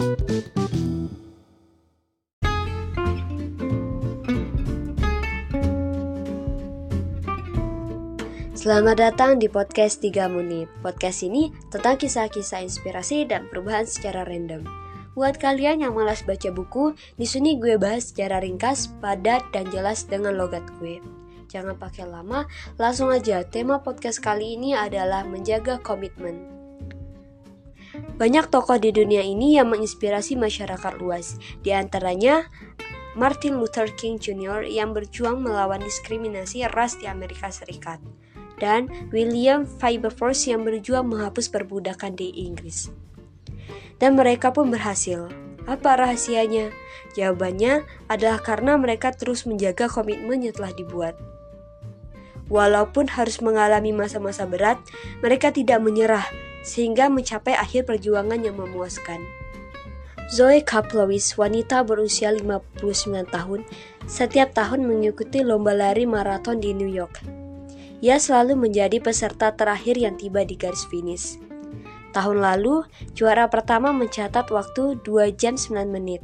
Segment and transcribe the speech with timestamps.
[0.00, 0.16] Selamat
[8.96, 10.72] datang di podcast 3 menit.
[10.80, 14.64] Podcast ini tentang kisah-kisah inspirasi dan perubahan secara random.
[15.12, 20.08] Buat kalian yang malas baca buku, di sini gue bahas secara ringkas, padat, dan jelas
[20.08, 20.96] dengan logat gue.
[21.52, 22.48] Jangan pakai lama,
[22.80, 23.44] langsung aja.
[23.44, 26.59] Tema podcast kali ini adalah menjaga komitmen.
[28.20, 31.40] Banyak tokoh di dunia ini yang menginspirasi masyarakat luas.
[31.64, 32.48] Di antaranya
[33.16, 34.68] Martin Luther King Jr.
[34.68, 37.98] yang berjuang melawan diskriminasi ras di Amerika Serikat
[38.60, 42.92] dan William Wilberforce yang berjuang menghapus perbudakan di Inggris.
[43.96, 45.32] Dan mereka pun berhasil.
[45.64, 46.70] Apa rahasianya?
[47.16, 51.16] Jawabannya adalah karena mereka terus menjaga komitmen yang telah dibuat.
[52.52, 54.78] Walaupun harus mengalami masa-masa berat,
[55.22, 56.24] mereka tidak menyerah
[56.60, 59.20] sehingga mencapai akhir perjuangan yang memuaskan.
[60.30, 62.80] Zoe Kaplowitz, wanita berusia 59
[63.34, 63.66] tahun,
[64.06, 67.18] setiap tahun mengikuti lomba lari maraton di New York.
[68.00, 71.36] Ia selalu menjadi peserta terakhir yang tiba di garis finish.
[72.14, 76.22] Tahun lalu, juara pertama mencatat waktu 2 jam 9 menit.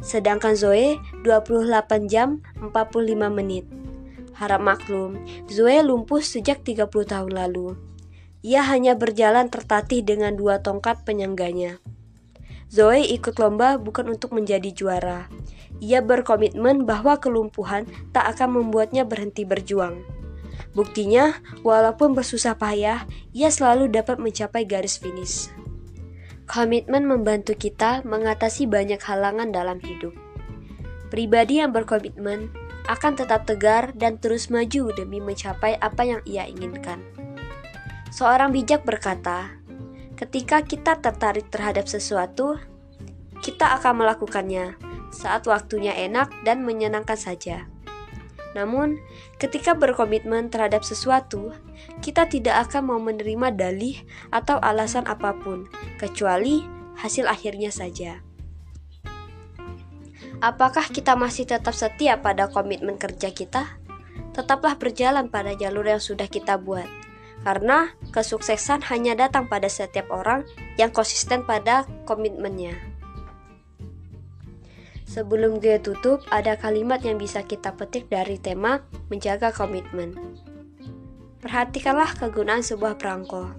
[0.00, 3.68] Sedangkan Zoe 28 jam 45 menit.
[4.36, 5.20] Harap maklum,
[5.52, 7.76] Zoe lumpuh sejak 30 tahun lalu.
[8.44, 11.80] Ia hanya berjalan tertatih dengan dua tongkat penyangganya.
[12.68, 15.32] Zoe ikut lomba bukan untuk menjadi juara.
[15.80, 20.04] Ia berkomitmen bahwa kelumpuhan tak akan membuatnya berhenti berjuang.
[20.76, 25.48] Buktinya, walaupun bersusah payah, ia selalu dapat mencapai garis finish.
[26.44, 30.12] Komitmen membantu kita mengatasi banyak halangan dalam hidup.
[31.08, 32.52] Pribadi yang berkomitmen
[32.92, 37.00] akan tetap tegar dan terus maju demi mencapai apa yang ia inginkan.
[38.14, 39.58] Seorang bijak berkata,
[40.14, 42.54] "Ketika kita tertarik terhadap sesuatu,
[43.42, 44.78] kita akan melakukannya
[45.10, 47.66] saat waktunya enak dan menyenangkan saja."
[48.54, 49.02] Namun,
[49.42, 51.58] ketika berkomitmen terhadap sesuatu,
[52.06, 53.98] kita tidak akan mau menerima dalih
[54.30, 55.66] atau alasan apa pun,
[55.98, 56.62] kecuali
[57.02, 58.22] hasil akhirnya saja.
[60.38, 63.74] Apakah kita masih tetap setia pada komitmen kerja kita?
[64.30, 66.86] Tetaplah berjalan pada jalur yang sudah kita buat,
[67.44, 70.48] karena kesuksesan hanya datang pada setiap orang
[70.80, 72.74] yang konsisten pada komitmennya.
[75.04, 80.16] Sebelum gue tutup, ada kalimat yang bisa kita petik dari tema menjaga komitmen.
[81.38, 83.52] Perhatikanlah kegunaan sebuah perangko.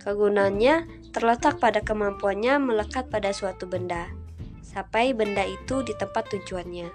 [0.00, 4.08] Kegunaannya terletak pada kemampuannya melekat pada suatu benda,
[4.64, 6.88] sampai benda itu di tempat tujuannya.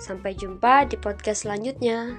[0.00, 2.16] Sampai jumpa di podcast selanjutnya.